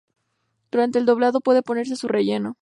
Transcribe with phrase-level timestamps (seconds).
[0.71, 2.57] Durante el doblado puede ponerse su relleno.